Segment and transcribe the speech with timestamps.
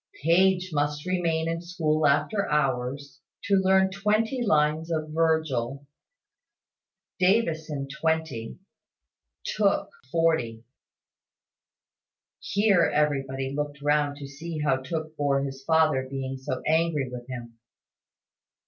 [0.23, 5.85] Page must remain in school after hours, to learn twenty lines of Virgil;
[7.19, 8.57] Davison twenty;
[9.45, 10.63] Tooke forty
[12.39, 17.27] Here everybody looked round to see how Tooke bore his father being so angry with
[17.27, 17.59] him.